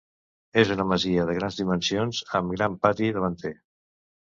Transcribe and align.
És 0.61 0.71
una 0.75 0.85
masia 0.91 1.25
de 1.27 1.35
grans 1.41 1.59
dimensions, 1.61 2.23
amb 2.41 2.57
gran 2.57 2.81
pati 2.87 3.13
davanter. 3.21 3.55